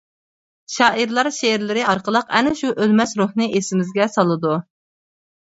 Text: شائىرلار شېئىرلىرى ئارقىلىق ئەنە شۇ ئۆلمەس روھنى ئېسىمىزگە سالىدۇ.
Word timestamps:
شائىرلار 0.75 1.29
شېئىرلىرى 1.35 1.83
ئارقىلىق 1.91 2.33
ئەنە 2.39 2.55
شۇ 2.63 2.73
ئۆلمەس 2.87 3.15
روھنى 3.23 3.51
ئېسىمىزگە 3.61 4.09
سالىدۇ. 4.17 4.57